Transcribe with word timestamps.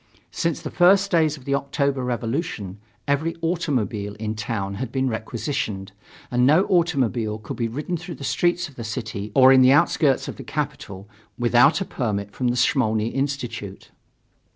Since 0.31 0.63
the 0.63 0.71
first 0.71 1.11
days 1.11 1.37
of 1.37 1.45
the 1.45 1.53
October 1.53 2.03
revolution, 2.03 2.79
every 3.07 3.35
automobile 3.43 4.15
in 4.15 4.33
town 4.33 4.73
had 4.81 4.91
been 4.91 5.07
requisitioned, 5.11 5.91
and 6.31 6.43
no 6.43 6.63
automobile 6.65 7.37
could 7.37 7.57
be 7.57 7.67
ridden 7.67 7.97
through 7.97 8.15
the 8.15 8.23
streets 8.23 8.67
of 8.67 8.77
the 8.77 8.83
city 8.83 9.31
or 9.35 9.53
in 9.53 9.61
the 9.61 9.71
outskirts 9.73 10.27
of 10.27 10.37
the 10.37 10.43
capital 10.43 11.07
without 11.37 11.81
a 11.81 11.85
permit 11.85 12.31
from 12.31 12.47
the 12.47 12.57
Smolny 12.57 13.09
Institute. 13.13 13.91